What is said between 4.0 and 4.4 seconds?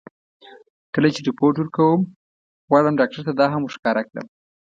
کړم.